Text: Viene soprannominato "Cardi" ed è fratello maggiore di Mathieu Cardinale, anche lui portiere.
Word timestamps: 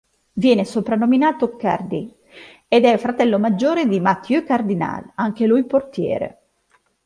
Viene 0.33 0.65
soprannominato 0.65 1.55
"Cardi" 1.55 2.11
ed 2.67 2.85
è 2.85 2.97
fratello 2.97 3.37
maggiore 3.37 3.85
di 3.85 3.99
Mathieu 3.99 4.43
Cardinale, 4.43 5.11
anche 5.13 5.45
lui 5.45 5.63
portiere. 5.63 6.39